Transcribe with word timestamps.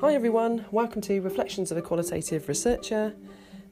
Hi, 0.00 0.12
everyone. 0.12 0.66
Welcome 0.72 1.00
to 1.02 1.20
Reflections 1.20 1.70
of 1.70 1.78
a 1.78 1.82
Qualitative 1.82 2.48
Researcher. 2.48 3.14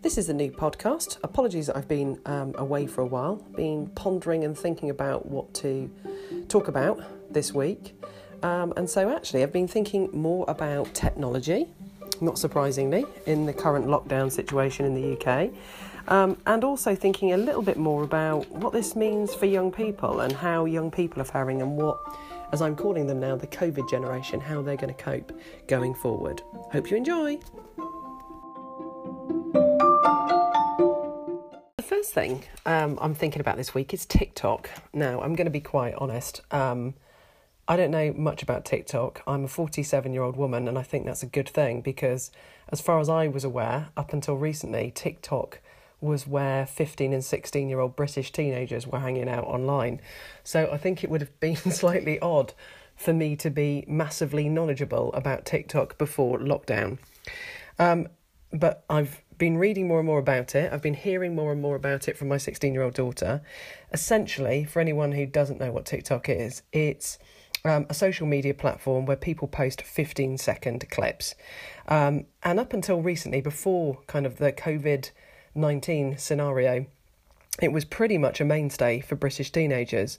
This 0.02 0.16
is 0.16 0.28
a 0.28 0.32
new 0.32 0.52
podcast. 0.52 1.18
Apologies 1.24 1.66
that 1.66 1.76
I've 1.76 1.88
been 1.88 2.20
um, 2.26 2.54
away 2.56 2.86
for 2.86 3.00
a 3.00 3.06
while, 3.06 3.36
been 3.56 3.88
pondering 3.88 4.44
and 4.44 4.56
thinking 4.56 4.88
about 4.88 5.26
what 5.26 5.52
to 5.54 5.90
talk 6.48 6.68
about 6.68 7.02
this 7.32 7.52
week. 7.52 8.00
Um, 8.44 8.72
and 8.76 8.88
so, 8.88 9.10
actually, 9.10 9.42
I've 9.42 9.52
been 9.52 9.66
thinking 9.66 10.10
more 10.12 10.44
about 10.46 10.94
technology, 10.94 11.66
not 12.20 12.38
surprisingly, 12.38 13.04
in 13.26 13.44
the 13.44 13.52
current 13.52 13.86
lockdown 13.86 14.30
situation 14.30 14.86
in 14.86 14.94
the 14.94 15.18
UK. 15.18 15.50
Um, 16.06 16.36
and 16.46 16.62
also 16.62 16.94
thinking 16.94 17.32
a 17.32 17.36
little 17.36 17.62
bit 17.62 17.76
more 17.76 18.04
about 18.04 18.48
what 18.50 18.72
this 18.72 18.94
means 18.94 19.34
for 19.34 19.46
young 19.46 19.72
people 19.72 20.20
and 20.20 20.32
how 20.32 20.66
young 20.66 20.92
people 20.92 21.20
are 21.20 21.26
faring 21.26 21.60
and 21.60 21.76
what 21.76 21.98
as 22.52 22.60
I'm 22.60 22.76
calling 22.76 23.06
them 23.06 23.18
now, 23.18 23.34
the 23.34 23.46
COVID 23.46 23.88
generation, 23.88 24.38
how 24.38 24.60
they're 24.60 24.76
going 24.76 24.94
to 24.94 25.02
cope 25.02 25.32
going 25.66 25.94
forward. 25.94 26.42
Hope 26.70 26.90
you 26.90 26.98
enjoy. 26.98 27.38
The 31.78 31.82
first 31.82 32.12
thing 32.12 32.44
um, 32.66 32.98
I'm 33.00 33.14
thinking 33.14 33.40
about 33.40 33.56
this 33.56 33.74
week 33.74 33.94
is 33.94 34.04
TikTok. 34.04 34.68
Now, 34.92 35.22
I'm 35.22 35.34
going 35.34 35.46
to 35.46 35.50
be 35.50 35.60
quite 35.60 35.94
honest. 35.94 36.42
Um, 36.50 36.94
I 37.66 37.76
don't 37.76 37.90
know 37.90 38.12
much 38.12 38.42
about 38.42 38.66
TikTok. 38.66 39.22
I'm 39.26 39.44
a 39.44 39.48
47 39.48 40.12
year 40.12 40.22
old 40.22 40.36
woman, 40.36 40.68
and 40.68 40.76
I 40.76 40.82
think 40.82 41.06
that's 41.06 41.22
a 41.22 41.26
good 41.26 41.48
thing 41.48 41.80
because, 41.80 42.30
as 42.68 42.82
far 42.82 43.00
as 43.00 43.08
I 43.08 43.28
was 43.28 43.44
aware, 43.44 43.88
up 43.96 44.12
until 44.12 44.36
recently, 44.36 44.92
TikTok 44.94 45.60
was 46.02 46.26
where 46.26 46.66
15 46.66 47.12
and 47.12 47.24
16 47.24 47.68
year 47.68 47.80
old 47.80 47.96
British 47.96 48.32
teenagers 48.32 48.86
were 48.86 48.98
hanging 48.98 49.28
out 49.28 49.44
online. 49.44 50.00
So 50.44 50.68
I 50.72 50.76
think 50.76 51.04
it 51.04 51.10
would 51.10 51.20
have 51.20 51.38
been 51.40 51.56
slightly 51.70 52.18
odd 52.20 52.52
for 52.96 53.12
me 53.12 53.36
to 53.36 53.50
be 53.50 53.84
massively 53.88 54.48
knowledgeable 54.48 55.12
about 55.12 55.44
TikTok 55.44 55.98
before 55.98 56.38
lockdown. 56.38 56.98
Um, 57.78 58.08
but 58.52 58.84
I've 58.90 59.22
been 59.38 59.56
reading 59.56 59.88
more 59.88 59.98
and 59.98 60.06
more 60.06 60.18
about 60.18 60.54
it. 60.54 60.72
I've 60.72 60.82
been 60.82 60.94
hearing 60.94 61.34
more 61.34 61.52
and 61.52 61.60
more 61.60 61.74
about 61.74 62.06
it 62.06 62.16
from 62.16 62.28
my 62.28 62.36
16 62.36 62.72
year 62.72 62.82
old 62.82 62.94
daughter. 62.94 63.42
Essentially, 63.92 64.64
for 64.64 64.80
anyone 64.80 65.12
who 65.12 65.26
doesn't 65.26 65.58
know 65.58 65.72
what 65.72 65.86
TikTok 65.86 66.28
is, 66.28 66.62
it's 66.72 67.18
um, 67.64 67.86
a 67.88 67.94
social 67.94 68.26
media 68.26 68.54
platform 68.54 69.06
where 69.06 69.16
people 69.16 69.48
post 69.48 69.82
15 69.82 70.38
second 70.38 70.88
clips. 70.90 71.34
Um, 71.88 72.26
and 72.42 72.60
up 72.60 72.72
until 72.72 73.00
recently, 73.00 73.40
before 73.40 73.98
kind 74.06 74.26
of 74.26 74.36
the 74.36 74.52
COVID 74.52 75.10
19 75.54 76.18
scenario, 76.18 76.86
it 77.60 77.72
was 77.72 77.84
pretty 77.84 78.18
much 78.18 78.40
a 78.40 78.44
mainstay 78.44 79.00
for 79.00 79.14
British 79.14 79.50
teenagers. 79.50 80.18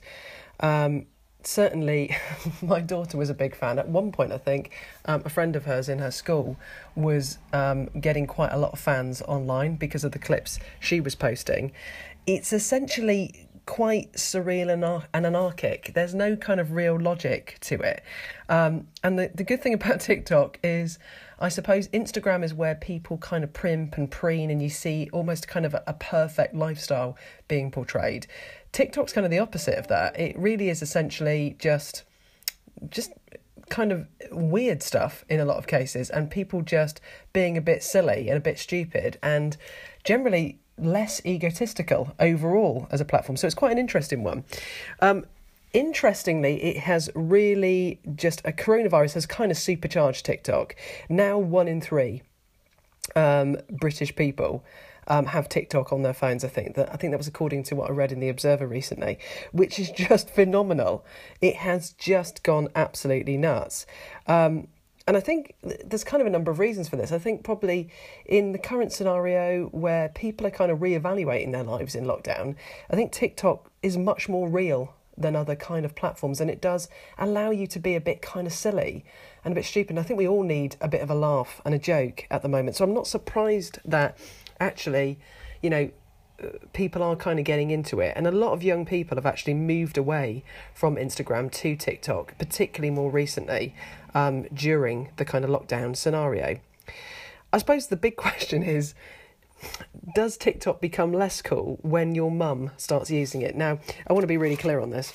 Um, 0.60 1.06
certainly, 1.42 2.16
my 2.62 2.80
daughter 2.80 3.16
was 3.16 3.30
a 3.30 3.34
big 3.34 3.54
fan. 3.54 3.78
At 3.78 3.88
one 3.88 4.12
point, 4.12 4.32
I 4.32 4.38
think 4.38 4.72
um, 5.04 5.22
a 5.24 5.28
friend 5.28 5.56
of 5.56 5.64
hers 5.64 5.88
in 5.88 5.98
her 5.98 6.10
school 6.10 6.56
was 6.94 7.38
um, 7.52 7.86
getting 8.00 8.26
quite 8.26 8.52
a 8.52 8.58
lot 8.58 8.72
of 8.72 8.78
fans 8.78 9.22
online 9.22 9.76
because 9.76 10.04
of 10.04 10.12
the 10.12 10.18
clips 10.18 10.58
she 10.80 11.00
was 11.00 11.14
posting. 11.14 11.72
It's 12.26 12.52
essentially 12.52 13.48
quite 13.66 14.12
surreal 14.12 14.72
and, 14.72 15.26
anarchic. 15.26 15.92
There's 15.94 16.14
no 16.14 16.36
kind 16.36 16.60
of 16.60 16.72
real 16.72 16.98
logic 17.00 17.58
to 17.62 17.76
it. 17.80 18.02
Um, 18.48 18.88
and 19.02 19.18
the, 19.18 19.30
the 19.34 19.44
good 19.44 19.62
thing 19.62 19.74
about 19.74 20.00
TikTok 20.00 20.58
is, 20.62 20.98
I 21.38 21.48
suppose 21.48 21.88
Instagram 21.88 22.44
is 22.44 22.54
where 22.54 22.74
people 22.74 23.18
kind 23.18 23.44
of 23.44 23.52
primp 23.52 23.96
and 23.96 24.10
preen 24.10 24.50
and 24.50 24.62
you 24.62 24.70
see 24.70 25.08
almost 25.12 25.48
kind 25.48 25.66
of 25.66 25.74
a, 25.74 25.82
a 25.86 25.94
perfect 25.94 26.54
lifestyle 26.54 27.16
being 27.48 27.70
portrayed. 27.70 28.26
TikTok's 28.72 29.12
kind 29.12 29.24
of 29.24 29.30
the 29.30 29.38
opposite 29.38 29.78
of 29.78 29.88
that. 29.88 30.18
It 30.18 30.38
really 30.38 30.68
is 30.68 30.82
essentially 30.82 31.56
just 31.58 32.04
just 32.90 33.12
kind 33.70 33.92
of 33.92 34.06
weird 34.30 34.82
stuff 34.82 35.24
in 35.28 35.40
a 35.40 35.44
lot 35.44 35.56
of 35.56 35.66
cases 35.66 36.10
and 36.10 36.30
people 36.30 36.60
just 36.60 37.00
being 37.32 37.56
a 37.56 37.60
bit 37.60 37.82
silly 37.82 38.28
and 38.28 38.36
a 38.36 38.40
bit 38.40 38.58
stupid 38.58 39.18
and 39.22 39.56
generally 40.02 40.58
less 40.78 41.24
egotistical 41.24 42.14
overall 42.18 42.88
as 42.90 43.00
a 43.00 43.04
platform. 43.04 43.36
So 43.36 43.46
it's 43.46 43.54
quite 43.54 43.72
an 43.72 43.78
interesting 43.78 44.24
one. 44.24 44.44
Um, 45.00 45.24
interestingly, 45.72 46.62
it 46.62 46.78
has 46.78 47.10
really 47.14 48.00
just 48.14 48.40
a 48.44 48.52
coronavirus 48.52 49.14
has 49.14 49.26
kind 49.26 49.50
of 49.50 49.58
supercharged 49.58 50.24
TikTok. 50.24 50.74
Now, 51.08 51.38
one 51.38 51.68
in 51.68 51.80
three 51.80 52.22
um, 53.14 53.56
British 53.70 54.14
people. 54.14 54.64
Um, 55.06 55.26
have 55.26 55.50
TikTok 55.50 55.92
on 55.92 56.00
their 56.00 56.14
phones. 56.14 56.46
I 56.46 56.48
think 56.48 56.76
that 56.76 56.90
I 56.90 56.96
think 56.96 57.10
that 57.10 57.18
was 57.18 57.28
according 57.28 57.64
to 57.64 57.76
what 57.76 57.90
I 57.90 57.92
read 57.92 58.10
in 58.10 58.20
the 58.20 58.30
Observer 58.30 58.66
recently, 58.66 59.18
which 59.52 59.78
is 59.78 59.90
just 59.94 60.30
phenomenal. 60.30 61.04
It 61.42 61.56
has 61.56 61.92
just 61.92 62.42
gone 62.42 62.68
absolutely 62.74 63.36
nuts. 63.36 63.84
Um, 64.26 64.68
and 65.06 65.16
I 65.16 65.20
think 65.20 65.54
there's 65.84 66.04
kind 66.04 66.22
of 66.22 66.26
a 66.26 66.30
number 66.30 66.50
of 66.50 66.58
reasons 66.58 66.88
for 66.88 66.96
this. 66.96 67.12
I 67.12 67.18
think 67.18 67.44
probably 67.44 67.90
in 68.24 68.52
the 68.52 68.58
current 68.58 68.90
scenario 68.90 69.66
where 69.66 70.08
people 70.08 70.46
are 70.46 70.50
kind 70.50 70.70
of 70.70 70.80
re-evaluating 70.80 71.50
their 71.50 71.62
lives 71.62 71.94
in 71.94 72.04
lockdown, 72.04 72.56
I 72.90 72.96
think 72.96 73.12
TikTok 73.12 73.70
is 73.82 73.98
much 73.98 74.28
more 74.28 74.48
real 74.48 74.94
than 75.16 75.36
other 75.36 75.54
kind 75.54 75.84
of 75.84 75.94
platforms 75.94 76.40
and 76.40 76.50
it 76.50 76.60
does 76.60 76.88
allow 77.18 77.50
you 77.50 77.66
to 77.68 77.78
be 77.78 77.94
a 77.94 78.00
bit 78.00 78.22
kind 78.22 78.46
of 78.46 78.52
silly 78.52 79.04
and 79.44 79.52
a 79.52 79.54
bit 79.54 79.66
stupid. 79.66 79.90
And 79.90 80.00
I 80.00 80.02
think 80.02 80.18
we 80.18 80.26
all 80.26 80.42
need 80.42 80.76
a 80.80 80.88
bit 80.88 81.02
of 81.02 81.10
a 81.10 81.14
laugh 81.14 81.60
and 81.66 81.74
a 81.74 81.78
joke 81.78 82.26
at 82.30 82.40
the 82.42 82.48
moment. 82.48 82.76
So 82.76 82.84
I'm 82.84 82.94
not 82.94 83.06
surprised 83.06 83.78
that 83.84 84.16
actually, 84.58 85.18
you 85.62 85.68
know, 85.68 85.90
uh, 86.42 86.48
people 86.72 87.02
are 87.02 87.14
kind 87.14 87.38
of 87.38 87.44
getting 87.44 87.70
into 87.70 88.00
it, 88.00 88.12
and 88.16 88.26
a 88.26 88.32
lot 88.32 88.52
of 88.52 88.64
young 88.64 88.84
people 88.84 89.16
have 89.16 89.24
actually 89.24 89.54
moved 89.54 89.96
away 89.96 90.42
from 90.74 90.96
Instagram 90.96 91.48
to 91.52 91.76
TikTok, 91.76 92.36
particularly 92.38 92.90
more 92.90 93.08
recently 93.08 93.72
um, 94.14 94.44
during 94.54 95.10
the 95.16 95.24
kind 95.24 95.44
of 95.44 95.50
lockdown 95.50 95.96
scenario. 95.96 96.58
I 97.52 97.58
suppose 97.58 97.88
the 97.88 97.96
big 97.96 98.16
question 98.16 98.62
is 98.62 98.94
does 100.14 100.36
TikTok 100.36 100.80
become 100.80 101.12
less 101.12 101.40
cool 101.40 101.78
when 101.82 102.14
your 102.14 102.30
mum 102.30 102.70
starts 102.76 103.10
using 103.10 103.42
it? 103.42 103.56
Now, 103.56 103.78
I 104.06 104.12
want 104.12 104.22
to 104.22 104.28
be 104.28 104.36
really 104.36 104.56
clear 104.56 104.80
on 104.80 104.90
this. 104.90 105.12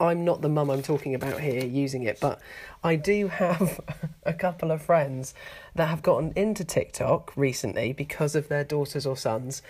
I'm 0.00 0.24
not 0.24 0.42
the 0.42 0.48
mum 0.48 0.70
I'm 0.70 0.82
talking 0.82 1.14
about 1.14 1.40
here 1.40 1.64
using 1.64 2.02
it, 2.02 2.18
but 2.20 2.40
I 2.82 2.96
do 2.96 3.28
have 3.28 3.80
a 4.24 4.34
couple 4.34 4.70
of 4.70 4.82
friends 4.82 5.34
that 5.74 5.86
have 5.86 6.02
gotten 6.02 6.32
into 6.34 6.64
TikTok 6.64 7.32
recently 7.36 7.92
because 7.92 8.34
of 8.34 8.48
their 8.48 8.64
daughters 8.64 9.06
or 9.06 9.16
sons, 9.16 9.62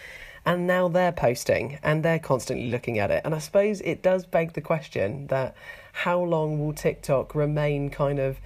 and 0.47 0.66
now 0.66 0.88
they're 0.88 1.12
posting 1.12 1.78
and 1.82 2.03
they're 2.03 2.19
constantly 2.19 2.71
looking 2.71 2.99
at 2.99 3.10
it. 3.10 3.22
And 3.25 3.34
I 3.34 3.38
suppose 3.38 3.81
it 3.81 4.03
does 4.03 4.27
beg 4.27 4.53
the 4.53 4.60
question 4.60 5.27
that 5.28 5.55
how 5.93 6.21
long 6.21 6.59
will 6.59 6.72
TikTok 6.72 7.34
remain 7.34 7.91
kind 7.91 8.19
of 8.19 8.38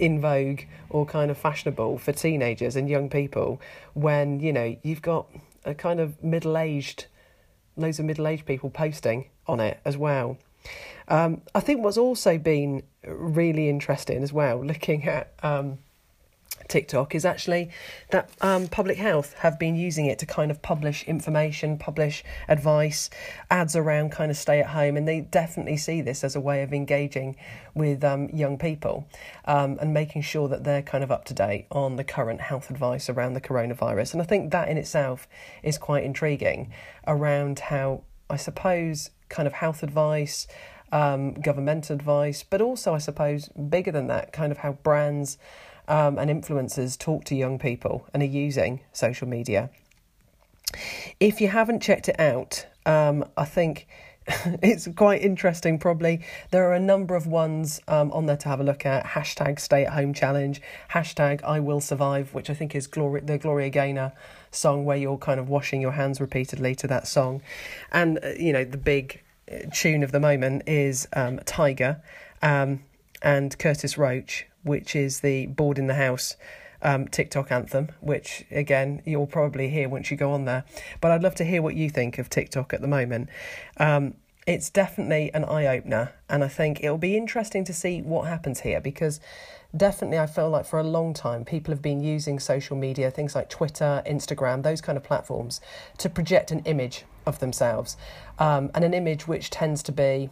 in 0.00 0.20
vogue 0.20 0.62
or 0.88 1.04
kind 1.04 1.30
of 1.30 1.36
fashionable 1.36 1.98
for 1.98 2.12
teenagers 2.12 2.76
and 2.76 2.88
young 2.88 3.10
people 3.10 3.60
when, 3.94 4.40
you 4.40 4.52
know, 4.52 4.76
you've 4.82 5.02
got 5.02 5.26
a 5.64 5.74
kind 5.74 6.00
of 6.00 6.22
middle 6.22 6.56
aged, 6.56 7.06
loads 7.76 7.98
of 7.98 8.04
middle 8.04 8.26
aged 8.26 8.46
people 8.46 8.70
posting 8.70 9.28
on 9.46 9.60
it 9.60 9.80
as 9.84 9.96
well. 9.96 10.38
Um, 11.08 11.42
I 11.54 11.60
think 11.60 11.84
what's 11.84 11.98
also 11.98 12.38
been 12.38 12.82
really 13.04 13.68
interesting 13.68 14.22
as 14.22 14.32
well, 14.32 14.64
looking 14.64 15.04
at 15.06 15.32
um, 15.42 15.78
TikTok, 16.72 17.14
is 17.14 17.24
actually 17.24 17.70
that 18.10 18.30
um, 18.40 18.66
public 18.66 18.96
health 18.96 19.34
have 19.34 19.58
been 19.58 19.76
using 19.76 20.06
it 20.06 20.18
to 20.20 20.26
kind 20.26 20.50
of 20.50 20.62
publish 20.62 21.04
information, 21.04 21.78
publish 21.78 22.24
advice, 22.48 23.10
ads 23.50 23.76
around 23.76 24.10
kind 24.10 24.30
of 24.30 24.36
stay 24.36 24.60
at 24.60 24.68
home, 24.68 24.96
and 24.96 25.06
they 25.06 25.20
definitely 25.20 25.76
see 25.76 26.00
this 26.00 26.24
as 26.24 26.34
a 26.34 26.40
way 26.40 26.62
of 26.62 26.72
engaging 26.72 27.36
with 27.74 28.02
um, 28.02 28.28
young 28.30 28.56
people 28.58 29.06
um, 29.44 29.78
and 29.80 29.92
making 29.92 30.22
sure 30.22 30.48
that 30.48 30.64
they're 30.64 30.82
kind 30.82 31.04
of 31.04 31.12
up 31.12 31.24
to 31.26 31.34
date 31.34 31.66
on 31.70 31.96
the 31.96 32.04
current 32.04 32.40
health 32.40 32.70
advice 32.70 33.08
around 33.08 33.34
the 33.34 33.40
coronavirus. 33.40 34.14
And 34.14 34.22
I 34.22 34.24
think 34.24 34.50
that 34.50 34.68
in 34.68 34.78
itself 34.78 35.28
is 35.62 35.78
quite 35.78 36.04
intriguing 36.04 36.72
around 37.06 37.58
how 37.58 38.02
I 38.30 38.36
suppose 38.36 39.10
kind 39.28 39.46
of 39.46 39.52
health 39.52 39.82
advice, 39.82 40.46
um, 40.90 41.34
government 41.34 41.90
advice, 41.90 42.42
but 42.42 42.60
also, 42.60 42.94
I 42.94 42.98
suppose, 42.98 43.48
bigger 43.48 43.92
than 43.92 44.06
that, 44.08 44.32
kind 44.32 44.52
of 44.52 44.58
how 44.58 44.72
brands 44.72 45.38
um, 45.88 46.18
and 46.18 46.30
influencers 46.30 46.98
talk 46.98 47.24
to 47.24 47.34
young 47.34 47.58
people 47.58 48.06
and 48.12 48.22
are 48.22 48.26
using 48.26 48.80
social 48.92 49.28
media. 49.28 49.70
If 51.20 51.40
you 51.40 51.48
haven't 51.48 51.80
checked 51.80 52.08
it 52.08 52.18
out, 52.18 52.66
um, 52.86 53.24
I 53.36 53.44
think 53.44 53.86
it's 54.62 54.88
quite 54.96 55.22
interesting, 55.22 55.78
probably. 55.78 56.24
There 56.50 56.68
are 56.68 56.74
a 56.74 56.80
number 56.80 57.14
of 57.14 57.26
ones 57.26 57.80
um, 57.88 58.12
on 58.12 58.26
there 58.26 58.36
to 58.36 58.48
have 58.48 58.60
a 58.60 58.64
look 58.64 58.86
at. 58.86 59.04
Hashtag 59.04 59.58
stay 59.58 59.84
at 59.84 59.92
home 59.92 60.14
challenge, 60.14 60.62
hashtag 60.90 61.42
I 61.42 61.60
will 61.60 61.80
survive, 61.80 62.32
which 62.34 62.48
I 62.48 62.54
think 62.54 62.74
is 62.74 62.86
Gloria, 62.86 63.24
the 63.24 63.38
Gloria 63.38 63.70
Gaynor 63.70 64.12
song 64.50 64.84
where 64.84 64.96
you're 64.96 65.18
kind 65.18 65.40
of 65.40 65.48
washing 65.48 65.80
your 65.80 65.92
hands 65.92 66.20
repeatedly 66.20 66.74
to 66.76 66.86
that 66.86 67.06
song. 67.06 67.42
And, 67.90 68.18
uh, 68.22 68.30
you 68.38 68.52
know, 68.52 68.64
the 68.64 68.78
big 68.78 69.22
tune 69.72 70.02
of 70.02 70.12
the 70.12 70.20
moment 70.20 70.62
is 70.66 71.08
um, 71.14 71.38
Tyga 71.40 72.00
um, 72.42 72.82
and 73.22 73.56
Curtis 73.58 73.98
Roach, 73.98 74.46
which 74.62 74.94
is 74.96 75.20
the 75.20 75.46
Bored 75.46 75.78
in 75.78 75.86
the 75.86 75.94
House 75.94 76.36
um, 76.82 77.08
TikTok 77.08 77.50
anthem, 77.50 77.90
which 78.00 78.44
again 78.50 79.02
you'll 79.04 79.26
probably 79.26 79.68
hear 79.68 79.88
once 79.88 80.10
you 80.10 80.16
go 80.16 80.32
on 80.32 80.44
there. 80.44 80.64
But 81.00 81.12
I'd 81.12 81.22
love 81.22 81.34
to 81.36 81.44
hear 81.44 81.62
what 81.62 81.74
you 81.74 81.88
think 81.88 82.18
of 82.18 82.28
TikTok 82.28 82.72
at 82.74 82.80
the 82.80 82.88
moment. 82.88 83.28
Um, 83.76 84.14
it's 84.46 84.70
definitely 84.70 85.32
an 85.34 85.44
eye 85.44 85.66
opener, 85.66 86.12
and 86.28 86.42
I 86.42 86.48
think 86.48 86.82
it'll 86.82 86.98
be 86.98 87.16
interesting 87.16 87.64
to 87.64 87.72
see 87.72 88.02
what 88.02 88.26
happens 88.26 88.60
here 88.60 88.80
because 88.80 89.20
definitely 89.74 90.18
I 90.18 90.26
feel 90.26 90.50
like 90.50 90.66
for 90.66 90.80
a 90.80 90.84
long 90.84 91.14
time 91.14 91.44
people 91.44 91.72
have 91.72 91.80
been 91.80 92.02
using 92.02 92.40
social 92.40 92.76
media, 92.76 93.10
things 93.10 93.36
like 93.36 93.48
Twitter, 93.48 94.02
Instagram, 94.04 94.64
those 94.64 94.80
kind 94.80 94.98
of 94.98 95.04
platforms, 95.04 95.60
to 95.98 96.10
project 96.10 96.50
an 96.50 96.60
image 96.64 97.04
of 97.24 97.38
themselves, 97.38 97.96
um, 98.40 98.70
and 98.74 98.84
an 98.84 98.94
image 98.94 99.28
which 99.28 99.50
tends 99.50 99.82
to 99.84 99.92
be. 99.92 100.28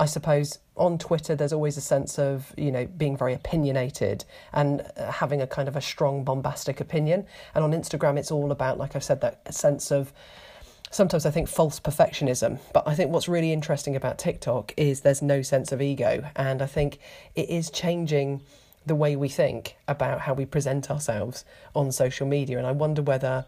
I 0.00 0.06
suppose 0.06 0.60
on 0.78 0.98
Twitter, 0.98 1.34
there's 1.34 1.52
always 1.52 1.76
a 1.76 1.80
sense 1.80 2.18
of, 2.18 2.52
you 2.56 2.70
know, 2.70 2.86
being 2.86 3.16
very 3.16 3.34
opinionated 3.34 4.24
and 4.52 4.82
uh, 4.96 5.10
having 5.10 5.42
a 5.42 5.46
kind 5.46 5.68
of 5.68 5.76
a 5.76 5.80
strong, 5.80 6.24
bombastic 6.24 6.80
opinion. 6.80 7.26
And 7.54 7.64
on 7.64 7.72
Instagram, 7.72 8.18
it's 8.18 8.30
all 8.30 8.52
about, 8.52 8.78
like 8.78 8.96
I've 8.96 9.04
said, 9.04 9.20
that 9.20 9.52
sense 9.54 9.90
of 9.90 10.12
sometimes 10.90 11.26
I 11.26 11.30
think 11.30 11.48
false 11.48 11.80
perfectionism. 11.80 12.58
But 12.72 12.86
I 12.86 12.94
think 12.94 13.10
what's 13.10 13.28
really 13.28 13.52
interesting 13.52 13.96
about 13.96 14.18
TikTok 14.18 14.72
is 14.76 15.00
there's 15.00 15.22
no 15.22 15.42
sense 15.42 15.72
of 15.72 15.82
ego. 15.82 16.24
And 16.36 16.62
I 16.62 16.66
think 16.66 16.98
it 17.34 17.48
is 17.50 17.70
changing 17.70 18.42
the 18.86 18.94
way 18.94 19.16
we 19.16 19.28
think 19.28 19.76
about 19.86 20.20
how 20.20 20.34
we 20.34 20.46
present 20.46 20.90
ourselves 20.90 21.44
on 21.74 21.92
social 21.92 22.26
media. 22.26 22.58
And 22.58 22.66
I 22.66 22.72
wonder 22.72 23.02
whether, 23.02 23.44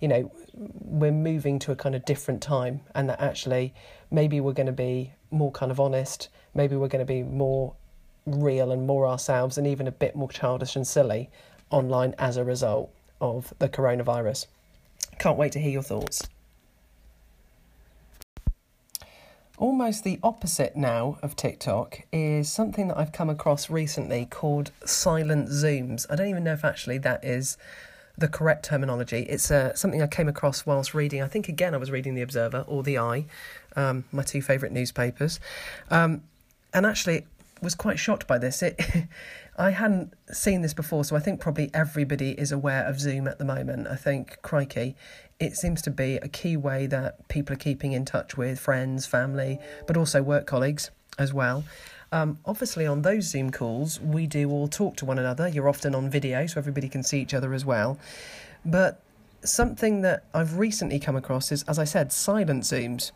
you 0.00 0.08
know, 0.08 0.30
we're 0.54 1.12
moving 1.12 1.58
to 1.60 1.72
a 1.72 1.76
kind 1.76 1.94
of 1.94 2.04
different 2.04 2.40
time 2.40 2.80
and 2.94 3.08
that 3.08 3.20
actually 3.20 3.74
maybe 4.10 4.40
we're 4.40 4.52
going 4.52 4.66
to 4.66 4.72
be 4.72 5.12
more 5.30 5.50
kind 5.50 5.72
of 5.72 5.80
honest, 5.80 6.28
maybe 6.56 6.74
we're 6.76 6.88
going 6.88 7.04
to 7.04 7.12
be 7.12 7.22
more 7.22 7.74
real 8.26 8.72
and 8.72 8.86
more 8.86 9.06
ourselves 9.06 9.56
and 9.56 9.66
even 9.66 9.86
a 9.86 9.92
bit 9.92 10.16
more 10.16 10.28
childish 10.28 10.74
and 10.74 10.86
silly 10.86 11.30
online 11.70 12.14
as 12.18 12.36
a 12.36 12.44
result 12.44 12.90
of 13.20 13.52
the 13.58 13.68
coronavirus. 13.68 14.46
Can't 15.18 15.38
wait 15.38 15.52
to 15.52 15.60
hear 15.60 15.70
your 15.70 15.82
thoughts. 15.82 16.28
Almost 19.58 20.04
the 20.04 20.18
opposite 20.22 20.76
now 20.76 21.18
of 21.22 21.34
TikTok 21.34 22.02
is 22.12 22.50
something 22.52 22.88
that 22.88 22.98
I've 22.98 23.12
come 23.12 23.30
across 23.30 23.70
recently 23.70 24.26
called 24.26 24.70
silent 24.84 25.48
zooms. 25.48 26.04
I 26.10 26.16
don't 26.16 26.28
even 26.28 26.44
know 26.44 26.52
if 26.52 26.64
actually 26.64 26.98
that 26.98 27.24
is 27.24 27.56
the 28.18 28.28
correct 28.28 28.66
terminology. 28.66 29.20
It's 29.22 29.50
uh, 29.50 29.74
something 29.74 30.02
I 30.02 30.08
came 30.08 30.28
across 30.28 30.66
whilst 30.66 30.92
reading, 30.92 31.22
I 31.22 31.28
think 31.28 31.48
again 31.48 31.74
I 31.74 31.78
was 31.78 31.90
reading 31.90 32.14
The 32.14 32.22
Observer 32.22 32.64
or 32.66 32.82
The 32.82 32.98
i, 32.98 33.24
um, 33.76 34.04
my 34.12 34.22
two 34.22 34.42
favourite 34.42 34.72
newspapers. 34.72 35.40
Um, 35.90 36.22
and 36.72 36.86
actually 36.86 37.26
was 37.62 37.74
quite 37.74 37.98
shocked 37.98 38.26
by 38.26 38.38
this. 38.38 38.62
It, 38.62 38.80
I 39.58 39.70
hadn't 39.70 40.12
seen 40.30 40.60
this 40.60 40.74
before, 40.74 41.04
so 41.04 41.16
I 41.16 41.20
think 41.20 41.40
probably 41.40 41.70
everybody 41.72 42.32
is 42.32 42.52
aware 42.52 42.84
of 42.86 43.00
Zoom 43.00 43.26
at 43.26 43.38
the 43.38 43.44
moment. 43.44 43.86
I 43.86 43.96
think, 43.96 44.38
crikey, 44.42 44.94
it 45.40 45.56
seems 45.56 45.80
to 45.82 45.90
be 45.90 46.16
a 46.16 46.28
key 46.28 46.56
way 46.56 46.86
that 46.86 47.26
people 47.28 47.54
are 47.54 47.58
keeping 47.58 47.92
in 47.92 48.04
touch 48.04 48.36
with 48.36 48.60
friends, 48.60 49.06
family, 49.06 49.58
but 49.86 49.96
also 49.96 50.22
work 50.22 50.46
colleagues 50.46 50.90
as 51.18 51.32
well. 51.32 51.64
Um, 52.12 52.38
obviously, 52.44 52.86
on 52.86 53.02
those 53.02 53.24
Zoom 53.24 53.50
calls, 53.50 54.00
we 54.00 54.26
do 54.26 54.50
all 54.50 54.68
talk 54.68 54.96
to 54.96 55.04
one 55.04 55.18
another. 55.18 55.48
You're 55.48 55.68
often 55.68 55.94
on 55.94 56.10
video, 56.10 56.46
so 56.46 56.58
everybody 56.58 56.88
can 56.88 57.02
see 57.02 57.20
each 57.20 57.34
other 57.34 57.52
as 57.52 57.64
well. 57.64 57.98
But 58.64 59.00
something 59.42 60.02
that 60.02 60.24
I've 60.34 60.58
recently 60.58 60.98
come 60.98 61.16
across 61.16 61.50
is, 61.50 61.62
as 61.64 61.78
I 61.78 61.84
said, 61.84 62.12
silent 62.12 62.64
Zooms, 62.64 63.12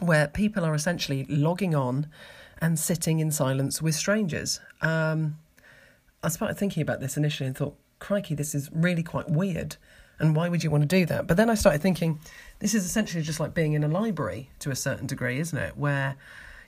where 0.00 0.28
people 0.28 0.64
are 0.64 0.74
essentially 0.74 1.24
logging 1.28 1.74
on 1.74 2.06
and 2.62 2.78
sitting 2.78 3.20
in 3.20 3.30
silence 3.30 3.82
with 3.82 3.94
strangers. 3.94 4.60
Um, 4.80 5.36
I 6.22 6.28
started 6.28 6.56
thinking 6.56 6.80
about 6.80 7.00
this 7.00 7.18
initially 7.18 7.48
and 7.48 7.56
thought, 7.56 7.76
crikey, 7.98 8.34
this 8.34 8.54
is 8.54 8.70
really 8.72 9.02
quite 9.02 9.28
weird 9.28 9.76
and 10.22 10.36
why 10.36 10.48
would 10.48 10.62
you 10.62 10.70
want 10.70 10.82
to 10.82 10.88
do 10.88 11.04
that? 11.06 11.26
But 11.26 11.36
then 11.36 11.50
I 11.50 11.54
started 11.54 11.82
thinking, 11.82 12.20
this 12.60 12.74
is 12.74 12.86
essentially 12.86 13.24
just 13.24 13.40
like 13.40 13.54
being 13.54 13.72
in 13.72 13.82
a 13.82 13.88
library 13.88 14.50
to 14.60 14.70
a 14.70 14.76
certain 14.76 15.06
degree, 15.06 15.40
isn't 15.40 15.58
it? 15.58 15.76
Where 15.76 16.16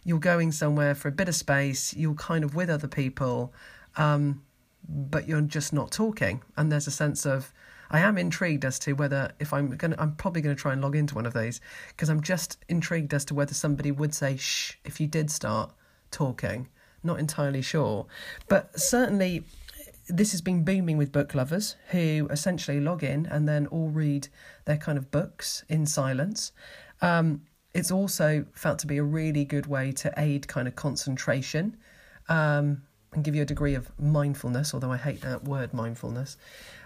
you're 0.03 0.19
going 0.19 0.51
somewhere 0.51 0.95
for 0.95 1.09
a 1.09 1.13
bit 1.13 1.29
of 1.29 1.37
space, 1.37 1.95
you're 1.95 2.15
kind 2.15 2.43
of 2.43 2.57
with 2.57 2.69
other 2.69 2.89
people, 2.89 3.55
um, 3.97 4.43
but 4.89 5.29
you're 5.29 5.41
just 5.41 5.73
not 5.73 5.93
talking. 5.93 6.43
And 6.57 6.71
there's 6.73 6.89
a 6.89 6.91
sense 6.91 7.25
of, 7.25 7.53
I 7.91 8.01
am 8.01 8.19
intrigued 8.19 8.65
as 8.65 8.81
to 8.81 8.95
whether 8.95 9.31
if 9.39 9.53
I'm 9.53 9.77
going 9.77 9.95
I'm 9.99 10.17
probably 10.17 10.43
going 10.43 10.57
to 10.57 10.61
try 10.61 10.73
and 10.73 10.83
log 10.83 10.97
into 10.97 11.15
one 11.15 11.27
of 11.27 11.35
these 11.35 11.61
because 11.89 12.09
I'm 12.09 12.23
just 12.23 12.59
intrigued 12.69 13.15
as 13.15 13.25
to 13.27 13.35
whether 13.35 13.55
somebody 13.55 13.93
would 13.93 14.15
say 14.15 14.37
shh 14.37 14.79
if 14.85 15.01
you 15.01 15.07
did 15.07 15.31
start 15.31 15.71
talking. 16.15 16.69
Not 17.03 17.19
entirely 17.19 17.61
sure, 17.61 18.07
but 18.49 18.81
certainly 18.81 19.45
this 20.09 20.33
has 20.33 20.41
been 20.41 20.65
booming 20.65 20.97
with 20.97 21.13
book 21.13 21.35
lovers 21.35 21.77
who 21.91 22.29
essentially 22.31 22.81
log 22.81 23.03
in 23.03 23.27
and 23.27 23.49
then 23.49 23.67
all 23.67 23.89
read 23.89 24.29
their 24.65 24.77
kind 24.77 24.97
of 24.97 25.11
books 25.11 25.65
in 25.69 25.87
silence. 25.87 26.53
Um, 27.03 27.43
it's 27.75 27.91
also 27.91 28.47
felt 28.55 28.79
to 28.81 28.87
be 28.87 28.99
a 28.99 29.03
really 29.03 29.45
good 29.45 29.67
way 29.67 29.93
to 29.93 30.13
aid 30.17 30.47
kind 30.47 30.69
of 30.69 30.77
concentration 30.77 31.77
um, 32.29 32.83
and 33.15 33.25
give 33.25 33.35
you 33.35 33.43
a 33.43 33.47
degree 33.47 33.75
of 33.75 33.91
mindfulness, 33.99 34.75
although 34.75 34.93
I 34.93 34.97
hate 34.97 35.21
that 35.23 35.45
word 35.45 35.73
mindfulness. 35.73 36.37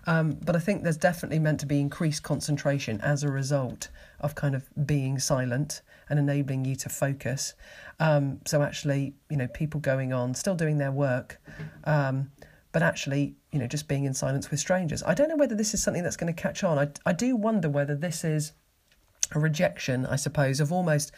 Um, 0.07 0.39
but 0.45 0.57
I 0.57 0.59
think 0.59 0.83
there's 0.83 0.97
definitely 0.97 1.39
meant 1.39 1.61
to 1.61 1.67
be 1.67 1.81
increased 1.81 2.23
concentration 2.23 3.01
as 3.01 3.23
a 3.23 3.29
result 3.31 3.89
of 4.21 4.35
kind 4.35 4.55
of 4.55 4.69
being 4.87 5.19
silent 5.19 5.83
and 6.09 6.19
enabling 6.19 6.65
you 6.65 6.77
to 6.77 6.89
focus. 6.89 7.55
Um, 8.01 8.41
so 8.47 8.63
actually, 8.63 9.15
you 9.29 9.37
know, 9.37 9.49
people 9.49 9.81
going 9.81 10.13
on, 10.13 10.35
still 10.35 10.55
doing 10.55 10.79
their 10.79 10.93
work, 10.93 11.41
um, 11.85 12.31
but 12.73 12.83
actually, 12.83 13.35
you 13.51 13.59
know, 13.59 13.67
just 13.67 13.89
being 13.89 14.05
in 14.05 14.15
silence 14.15 14.51
with 14.51 14.61
strangers. 14.61 15.03
I 15.03 15.15
don't 15.15 15.29
know 15.29 15.37
whether 15.37 15.55
this 15.55 15.75
is 15.75 15.83
something 15.83 16.03
that's 16.03 16.17
going 16.17 16.33
to 16.33 16.43
catch 16.43 16.63
on. 16.63 16.79
I, 16.79 16.89
I 17.05 17.13
do 17.13 17.35
wonder 17.37 17.69
whether 17.69 17.95
this 17.95 18.25
is 18.25 18.53
a 19.35 19.39
rejection, 19.39 20.07
I 20.07 20.17
suppose, 20.17 20.61
of 20.61 20.73
almost 20.73 21.13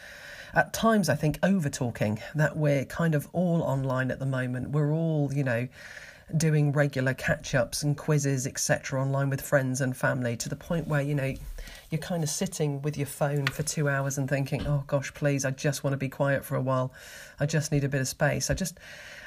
at 0.53 0.73
times, 0.73 1.09
I 1.09 1.15
think, 1.15 1.39
over 1.43 1.69
talking, 1.69 2.19
that 2.35 2.57
we're 2.57 2.85
kind 2.85 3.15
of 3.15 3.27
all 3.33 3.61
online 3.63 4.11
at 4.11 4.19
the 4.19 4.25
moment. 4.25 4.71
We're 4.71 4.91
all, 4.91 5.31
you 5.33 5.43
know, 5.43 5.67
doing 6.37 6.71
regular 6.71 7.13
catch 7.13 7.55
ups 7.55 7.83
and 7.83 7.97
quizzes, 7.97 8.47
etc., 8.47 9.01
online 9.01 9.29
with 9.29 9.41
friends 9.41 9.81
and 9.81 9.95
family 9.95 10.35
to 10.37 10.49
the 10.49 10.55
point 10.55 10.87
where, 10.87 11.01
you 11.01 11.15
know, 11.15 11.33
you're 11.89 11.99
kind 11.99 12.23
of 12.23 12.29
sitting 12.29 12.81
with 12.81 12.97
your 12.97 13.07
phone 13.07 13.47
for 13.47 13.63
two 13.63 13.89
hours 13.89 14.17
and 14.17 14.29
thinking, 14.29 14.65
oh 14.65 14.83
gosh, 14.87 15.13
please, 15.13 15.43
I 15.45 15.51
just 15.51 15.83
want 15.83 15.93
to 15.93 15.97
be 15.97 16.09
quiet 16.09 16.45
for 16.45 16.55
a 16.55 16.61
while. 16.61 16.93
I 17.39 17.45
just 17.45 17.71
need 17.71 17.83
a 17.83 17.89
bit 17.89 18.01
of 18.01 18.07
space. 18.07 18.49
I 18.49 18.53
just, 18.53 18.79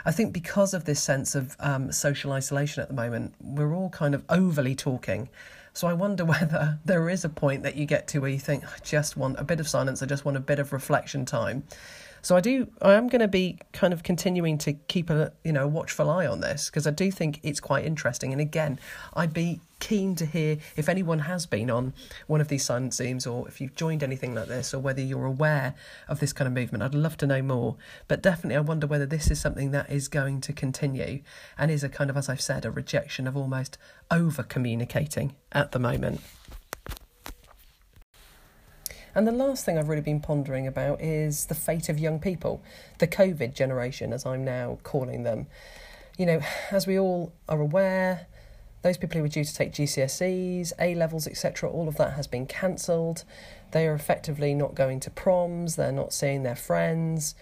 I 0.05 0.13
think 0.13 0.33
because 0.33 0.75
of 0.75 0.85
this 0.85 1.03
sense 1.03 1.35
of 1.35 1.57
um, 1.61 1.93
social 1.93 2.33
isolation 2.33 2.83
at 2.83 2.89
the 2.89 2.95
moment, 2.95 3.35
we're 3.41 3.75
all 3.75 3.91
kind 3.91 4.15
of 4.15 4.25
overly 4.29 4.75
talking. 4.75 5.29
So 5.75 5.87
I 5.89 5.93
wonder 5.93 6.25
whether 6.35 6.79
there 6.85 7.11
is 7.11 7.25
a 7.25 7.29
point 7.29 7.63
that 7.65 7.77
you 7.77 7.85
get 7.85 8.09
to 8.09 8.21
where 8.21 8.31
you 8.31 8.39
think, 8.39 8.65
I 8.65 8.79
just 8.83 9.17
want 9.17 9.39
a 9.39 9.45
bit 9.45 9.61
of 9.61 9.69
silence, 9.69 10.03
I 10.03 10.07
just 10.07 10.25
want 10.25 10.39
a 10.39 10.41
bit 10.41 10.59
of 10.59 10.73
reflection 10.73 11.27
time. 11.27 11.65
So 12.23 12.35
I 12.35 12.41
do. 12.41 12.69
I 12.81 12.95
am 12.95 13.09
going 13.09 13.21
to 13.21 13.29
be 13.29 13.59
kind 13.73 13.93
of 13.93 14.03
continuing 14.03 14.57
to 14.59 14.73
keep 14.73 15.11
a 15.11 15.31
you 15.45 15.53
know 15.53 15.69
watchful 15.69 16.09
eye 16.09 16.27
on 16.27 16.41
this 16.41 16.71
because 16.71 16.87
I 16.87 16.91
do 16.91 17.11
think 17.11 17.39
it's 17.43 17.61
quite 17.61 17.85
interesting. 17.85 18.33
And 18.33 18.41
again, 18.41 18.81
I'd 19.13 19.35
be 19.35 19.61
keen 19.85 20.17
to 20.17 20.25
hear 20.25 20.57
if 20.77 20.89
anyone 20.89 21.19
has 21.19 21.45
been 21.45 21.71
on 21.71 21.93
one 22.27 22.41
of 22.41 22.49
these 22.49 22.65
silent 22.65 22.93
Zooms 22.93 23.31
or 23.31 23.47
if 23.47 23.61
you've 23.61 23.75
joined 23.75 24.03
anything 24.03 24.35
like 24.35 24.49
this 24.49 24.73
or 24.73 24.79
whether 24.79 25.03
you're 25.03 25.27
aware 25.27 25.75
of 26.09 26.21
this 26.21 26.33
kind 26.33 26.49
of 26.49 26.55
movement. 26.55 26.83
I'd 26.83 26.95
love 26.95 27.19
to 27.19 27.27
know 27.27 27.43
more. 27.43 27.77
But 28.09 28.23
definitely, 28.23 28.57
I 28.57 28.61
wonder 28.61 28.87
whether 28.87 29.05
this 29.05 29.31
is 29.31 29.39
something 29.39 29.73
that 29.73 29.91
is 29.91 30.09
going 30.09 30.41
to 30.41 30.55
continue 30.55 31.21
and 31.59 31.71
is 31.71 31.85
a 31.85 31.91
kind 31.91 32.09
of, 32.09 32.17
as 32.17 32.31
I've 32.31 32.41
said, 32.41 32.65
a 32.65 32.71
rejection 32.71 33.27
of 33.27 33.37
almost 33.37 33.77
over 34.11 34.43
communicating 34.43 35.37
at 35.53 35.73
the 35.73 35.79
moment. 35.79 36.23
And 39.15 39.29
the 39.29 39.33
last 39.33 39.67
thing 39.67 39.77
I've 39.77 39.89
really 39.89 40.01
been 40.01 40.21
pondering 40.21 40.67
about 40.67 41.03
is 41.03 41.45
the 41.45 41.55
fate 41.55 41.91
of 41.91 41.99
young 41.99 42.21
people, 42.21 42.63
the 43.01 43.07
COVID 43.07 43.55
generation, 43.55 44.15
as 44.15 44.25
I'm 44.25 44.47
now 44.47 44.79
calling 44.83 45.25
them. 45.25 45.47
You 46.17 46.25
know, 46.25 46.41
as 46.71 46.87
we 46.87 46.99
all 46.99 47.35
are 47.51 47.61
aware, 47.61 48.29
those 48.85 48.97
people 48.97 49.17
who 49.17 49.23
were 49.23 49.29
due 49.29 49.45
to 49.45 49.55
take 49.55 49.73
GCSEs, 49.73 50.73
A 50.79 50.95
levels, 50.95 51.27
etc., 51.27 51.69
all 51.69 51.89
of 51.89 51.97
that 51.97 52.13
has 52.13 52.29
been 52.29 52.47
cancelled. 52.47 53.25
They 53.73 53.89
are 53.89 53.95
effectively 53.95 54.55
not 54.55 54.77
going 54.77 55.01
to 55.01 55.11
proms, 55.11 55.75
they're 55.75 55.91
not 55.91 56.13
seeing 56.13 56.45
their 56.45 56.55
friends 56.55 57.35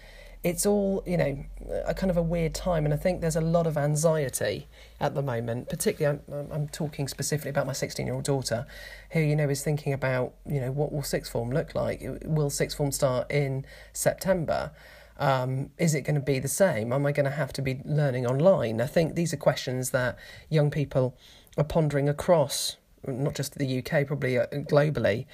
it's 0.43 0.65
all 0.65 1.01
you 1.05 1.15
know 1.15 1.43
a 1.85 1.93
kind 1.93 2.11
of 2.11 2.17
a 2.17 2.21
weird 2.21 2.53
time 2.53 2.83
and 2.85 2.93
i 2.93 2.97
think 2.97 3.21
there's 3.21 3.35
a 3.35 3.41
lot 3.41 3.65
of 3.65 3.77
anxiety 3.77 4.67
at 4.99 5.15
the 5.15 5.21
moment 5.21 5.69
particularly 5.69 6.19
i'm, 6.31 6.51
I'm 6.51 6.67
talking 6.67 7.07
specifically 7.07 7.49
about 7.49 7.65
my 7.65 7.73
16 7.73 8.05
year 8.05 8.13
old 8.13 8.25
daughter 8.25 8.67
who 9.11 9.21
you 9.21 9.35
know 9.35 9.49
is 9.49 9.63
thinking 9.63 9.93
about 9.93 10.33
you 10.45 10.59
know 10.59 10.71
what 10.71 10.91
will 10.91 11.03
sixth 11.03 11.31
form 11.31 11.51
look 11.51 11.73
like 11.73 12.01
will 12.25 12.49
sixth 12.49 12.77
form 12.77 12.91
start 12.91 13.31
in 13.31 13.65
september 13.93 14.71
um, 15.17 15.69
is 15.77 15.93
it 15.93 16.01
going 16.01 16.15
to 16.15 16.21
be 16.21 16.39
the 16.39 16.47
same? 16.47 16.91
Am 16.91 17.05
i 17.05 17.11
going 17.11 17.25
to 17.25 17.31
have 17.31 17.53
to 17.53 17.61
be 17.61 17.81
learning 17.85 18.25
online? 18.25 18.81
I 18.81 18.87
think 18.87 19.15
these 19.15 19.33
are 19.33 19.37
questions 19.37 19.91
that 19.91 20.17
young 20.49 20.71
people 20.71 21.15
are 21.57 21.63
pondering 21.63 22.09
across 22.09 22.77
not 23.05 23.35
just 23.35 23.55
the 23.57 23.79
uk 23.79 24.07
probably 24.07 24.37
uh, 24.37 24.45
globally. 24.51 25.25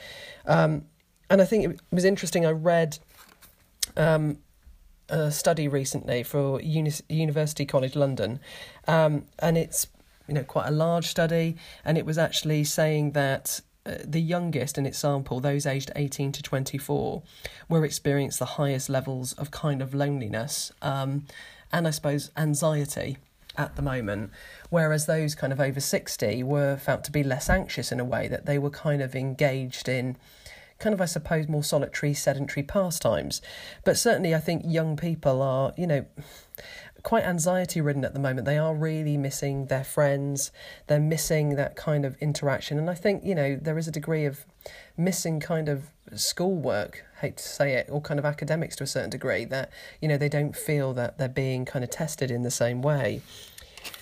Um, 0.45 0.86
and 1.29 1.43
i 1.43 1.45
think 1.45 1.63
it 1.65 1.79
was 1.91 2.03
interesting 2.03 2.43
i 2.43 2.50
read 2.50 2.98
um, 3.95 4.39
a 5.09 5.31
study 5.31 5.67
recently 5.67 6.24
for 6.24 6.62
Uni- 6.62 6.91
University 7.09 7.65
College 7.65 7.95
London, 7.95 8.39
um, 8.88 9.25
and 9.39 9.57
it's 9.57 9.88
you 10.27 10.33
know 10.33 10.43
quite 10.43 10.67
a 10.67 10.71
large 10.71 11.07
study, 11.07 11.57
and 11.83 11.98
it 11.98 12.05
was 12.05 12.17
actually 12.17 12.63
saying 12.63 13.12
that 13.12 13.62
the 14.03 14.22
youngest 14.22 14.77
in 14.77 14.86
its 14.86 15.00
sample, 15.00 15.39
those 15.39 15.65
aged 15.65 15.91
18 15.96 16.31
to 16.34 16.43
24, 16.43 17.22
were 17.67 17.86
experienced 17.86 18.39
the 18.39 18.46
highest 18.46 18.89
levels 18.89 19.34
of 19.34 19.51
kind 19.51 19.81
of 19.81 19.93
loneliness 19.93 20.72
um, 20.81 21.25
and 21.72 21.88
I 21.88 21.91
suppose 21.91 22.31
anxiety 22.36 23.17
at 23.58 23.75
the 23.75 23.81
moment, 23.81 24.31
whereas 24.69 25.05
those 25.05 25.36
kind 25.36 25.51
of 25.51 25.60
over 25.60 25.79
60 25.79 26.43
were 26.43 26.77
felt 26.77 27.03
to 27.03 27.12
be 27.12 27.24
less 27.24 27.50
anxious 27.50 27.91
in 27.91 28.00
a 28.00 28.05
way 28.05 28.27
that 28.27 28.46
they 28.46 28.58
were 28.58 28.69
kind 28.69 29.01
of 29.01 29.15
engaged 29.15 29.89
in 29.89 30.15
kind 30.79 30.93
of, 30.93 31.01
I 31.01 31.05
suppose, 31.05 31.48
more 31.48 31.63
solitary, 31.63 32.13
sedentary 32.13 32.63
pastimes. 32.63 33.41
But 33.84 33.98
certainly, 33.98 34.34
I 34.34 34.39
think 34.39 34.63
young 34.65 34.96
people 34.96 35.41
are, 35.41 35.74
you 35.77 35.86
know, 35.86 36.05
quite 37.03 37.24
anxiety 37.24 37.82
ridden 37.82 38.03
at 38.03 38.13
the 38.13 38.20
moment. 38.20 38.46
They 38.46 38.58
are 38.58 38.75
really 38.75 39.18
missing 39.18 39.68
their 39.68 39.84
friends, 39.84 40.51
they're 40.88 41.00
missing 41.00 41.56
that 41.56 41.75
kind 41.75 42.06
of 42.06 42.18
interaction. 42.22 42.77
And 42.77 42.89
I 42.89 42.96
think, 42.96 43.24
you 43.24 43.36
know, 43.36 43.56
there 43.56 43.77
is 43.77 43.88
a 43.88 43.91
degree 43.91 44.25
of 44.25 44.46
missing 44.98 45.39
kind 45.39 45.70
of 45.70 45.86
schoolwork, 46.15 47.06
hate 47.22 47.38
to 47.38 47.44
say 47.44 47.74
it, 47.74 47.88
or 47.89 48.01
kind 48.01 48.20
of 48.20 48.25
academics 48.25 48.75
to 48.77 48.84
a 48.84 48.88
certain 48.88 49.10
degree, 49.10 49.46
that, 49.46 49.72
you 50.01 50.08
know, 50.08 50.18
they 50.18 50.29
don't 50.29 50.56
feel 50.56 50.94
that 50.94 51.18
they're 51.18 51.29
being 51.29 51.65
kind 51.65 51.84
of 51.84 51.89
tested 51.89 52.32
in 52.32 52.44
the 52.44 52.51
same 52.51 52.82
way. 52.82 53.22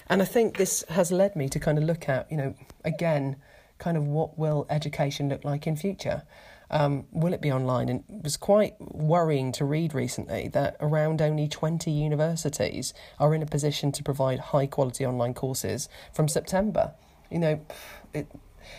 And 0.09 0.21
I 0.21 0.25
think 0.25 0.57
this 0.57 0.83
has 0.89 1.11
led 1.11 1.35
me 1.35 1.49
to 1.49 1.59
kind 1.59 1.77
of 1.77 1.83
look 1.83 2.07
at, 2.07 2.31
you 2.31 2.37
know, 2.37 2.55
again, 2.85 3.35
kind 3.77 3.97
of 3.97 4.07
what 4.07 4.39
will 4.39 4.65
education 4.69 5.29
look 5.29 5.43
like 5.43 5.67
in 5.67 5.75
future? 5.75 6.23
Um, 6.69 7.05
will 7.11 7.33
it 7.33 7.41
be 7.41 7.51
online? 7.51 7.89
And 7.89 8.03
it 8.09 8.23
was 8.23 8.37
quite 8.37 8.75
worrying 8.79 9.51
to 9.53 9.65
read 9.65 9.93
recently 9.93 10.49
that 10.49 10.75
around 10.79 11.21
only 11.21 11.47
20 11.47 11.89
universities 11.89 12.93
are 13.19 13.33
in 13.33 13.41
a 13.41 13.45
position 13.45 13.91
to 13.93 14.03
provide 14.03 14.39
high 14.39 14.67
quality 14.67 15.05
online 15.05 15.33
courses 15.33 15.87
from 16.13 16.27
September. 16.27 16.93
You 17.31 17.39
know, 17.39 17.65
it, 18.13 18.27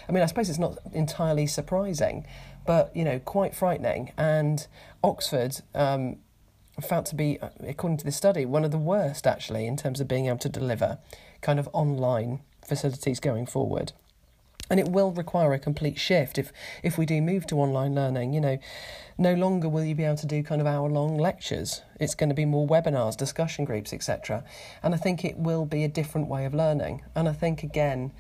I 0.09 0.12
mean, 0.12 0.23
I 0.23 0.26
suppose 0.26 0.50
it's 0.50 0.59
not 0.59 0.78
entirely 0.92 1.47
surprising, 1.47 2.26
but, 2.66 2.95
you 2.95 3.04
know, 3.04 3.18
quite 3.18 3.54
frightening. 3.54 4.12
And 4.18 4.66
Oxford, 5.02 5.62
um, 5.75 6.18
found 6.80 7.07
to 7.07 7.14
be, 7.14 7.38
according 7.66 7.99
to 7.99 8.04
this 8.04 8.16
study, 8.16 8.45
one 8.45 8.64
of 8.64 8.71
the 8.71 8.78
worst 8.78 9.26
actually 9.26 9.66
in 9.66 9.76
terms 9.76 10.00
of 10.00 10.09
being 10.09 10.26
able 10.26 10.38
to 10.38 10.49
deliver 10.49 10.99
kind 11.40 11.59
of 11.59 11.68
online 11.73 12.40
facilities 12.64 13.18
going 13.18 13.47
forward 13.47 13.92
and 14.70 14.78
it 14.78 14.88
will 14.88 15.10
require 15.12 15.52
a 15.52 15.58
complete 15.58 15.98
shift 15.98 16.38
if 16.38 16.52
if 16.82 16.98
we 16.98 17.06
do 17.06 17.20
move 17.20 17.46
to 17.46 17.56
online 17.56 17.94
learning. 17.94 18.32
You 18.32 18.40
know 18.40 18.58
no 19.20 19.34
longer 19.34 19.68
will 19.68 19.82
you 19.82 19.96
be 19.96 20.04
able 20.04 20.16
to 20.16 20.26
do 20.26 20.42
kind 20.44 20.60
of 20.60 20.66
hour 20.66 20.88
long 20.88 21.18
lectures. 21.18 21.82
It's 21.98 22.14
going 22.14 22.28
to 22.28 22.34
be 22.34 22.44
more 22.44 22.66
webinars 22.66 23.16
discussion 23.16 23.64
groups 23.64 23.92
etc 23.92 24.44
and 24.82 24.94
i 24.94 24.96
think 24.96 25.25
it 25.25 25.37
will 25.37 25.64
be 25.64 25.84
a 25.84 25.88
different 25.88 26.28
way 26.28 26.44
of 26.44 26.54
learning. 26.54 27.02
And 27.14 27.28
i 27.28 27.32
think 27.32 27.62
again 27.62 28.12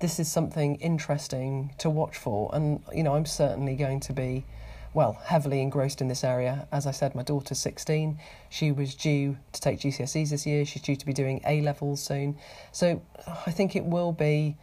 this 0.00 0.20
is 0.20 0.30
something 0.30 0.76
interesting 0.76 1.74
to 1.78 1.90
watch 1.90 2.16
for. 2.16 2.50
And 2.54 2.82
you 2.94 3.02
know 3.02 3.14
i'm 3.14 3.26
certainly 3.26 3.74
going 3.74 4.00
to 4.00 4.12
be 4.12 4.46
well 4.94 5.18
heavily 5.24 5.60
engrossed 5.60 6.00
in 6.00 6.08
this 6.08 6.24
area. 6.24 6.66
As 6.72 6.86
i 6.86 6.92
said 6.92 7.14
my 7.14 7.22
daughter's 7.22 7.58
16 7.58 8.18
she 8.48 8.72
was 8.72 8.94
due 8.94 9.36
to 9.52 9.60
take 9.60 9.80
gcse's 9.80 10.30
this 10.30 10.46
year. 10.46 10.64
She's 10.64 10.82
due 10.82 10.96
to 10.96 11.06
be 11.06 11.12
doing 11.12 11.40
a 11.46 11.60
levels 11.60 12.02
soon. 12.02 12.38
So 12.72 13.02
i 13.46 13.50
think 13.50 13.76
it 13.76 13.84
will 13.84 14.12
be 14.12 14.56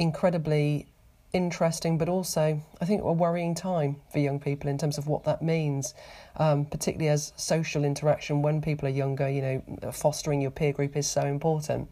incredibly 0.00 0.86
interesting, 1.32 1.98
but 1.98 2.08
also 2.08 2.60
I 2.80 2.84
think 2.84 3.02
a 3.02 3.12
worrying 3.12 3.54
time 3.54 3.96
for 4.10 4.18
young 4.18 4.40
people 4.40 4.68
in 4.68 4.78
terms 4.78 4.98
of 4.98 5.06
what 5.06 5.24
that 5.24 5.42
means, 5.42 5.94
um, 6.36 6.64
particularly 6.64 7.08
as 7.08 7.32
social 7.36 7.84
interaction 7.84 8.42
when 8.42 8.60
people 8.60 8.88
are 8.88 8.92
younger. 8.92 9.28
You 9.28 9.42
know, 9.42 9.92
fostering 9.92 10.40
your 10.40 10.50
peer 10.50 10.72
group 10.72 10.96
is 10.96 11.06
so 11.06 11.22
important. 11.22 11.88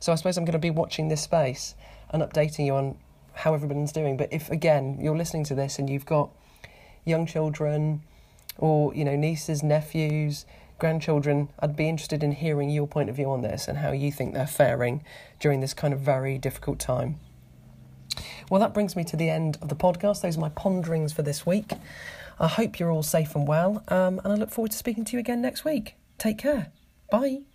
So 0.00 0.12
I 0.12 0.14
suppose 0.14 0.38
I'm 0.38 0.44
going 0.44 0.52
to 0.52 0.58
be 0.58 0.70
watching 0.70 1.08
this 1.08 1.20
space 1.20 1.74
and 2.10 2.22
updating 2.22 2.64
you 2.64 2.74
on 2.74 2.96
how 3.34 3.54
everyone's 3.54 3.92
doing. 3.92 4.16
But 4.16 4.32
if 4.32 4.50
again 4.50 4.98
you're 5.00 5.16
listening 5.16 5.44
to 5.44 5.54
this 5.54 5.78
and 5.78 5.90
you've 5.90 6.06
got 6.06 6.30
young 7.04 7.26
children 7.26 8.02
or 8.56 8.94
you 8.94 9.04
know 9.04 9.16
nieces, 9.16 9.62
nephews, 9.62 10.46
grandchildren, 10.78 11.50
I'd 11.58 11.76
be 11.76 11.88
interested 11.88 12.22
in 12.22 12.32
hearing 12.32 12.70
your 12.70 12.86
point 12.86 13.10
of 13.10 13.16
view 13.16 13.30
on 13.30 13.42
this 13.42 13.68
and 13.68 13.78
how 13.78 13.90
you 13.90 14.12
think 14.12 14.32
they're 14.32 14.46
faring 14.46 15.04
during 15.40 15.60
this 15.60 15.74
kind 15.74 15.92
of 15.92 16.00
very 16.00 16.38
difficult 16.38 16.78
time. 16.78 17.18
Well, 18.50 18.60
that 18.60 18.72
brings 18.72 18.96
me 18.96 19.04
to 19.04 19.16
the 19.16 19.28
end 19.28 19.58
of 19.60 19.68
the 19.68 19.76
podcast. 19.76 20.22
Those 20.22 20.36
are 20.36 20.40
my 20.40 20.48
ponderings 20.50 21.12
for 21.12 21.22
this 21.22 21.44
week. 21.44 21.72
I 22.40 22.46
hope 22.46 22.78
you're 22.78 22.90
all 22.90 23.02
safe 23.02 23.34
and 23.34 23.46
well, 23.46 23.82
um, 23.88 24.20
and 24.24 24.32
I 24.32 24.36
look 24.36 24.50
forward 24.50 24.70
to 24.70 24.76
speaking 24.76 25.04
to 25.06 25.12
you 25.14 25.18
again 25.18 25.42
next 25.42 25.64
week. 25.64 25.94
Take 26.18 26.38
care. 26.38 26.72
Bye. 27.10 27.47